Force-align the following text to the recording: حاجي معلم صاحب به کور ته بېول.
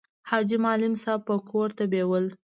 حاجي 0.29 0.57
معلم 0.65 0.93
صاحب 1.03 1.21
به 1.27 1.35
کور 1.49 1.69
ته 1.77 1.83
بېول. 1.91 2.25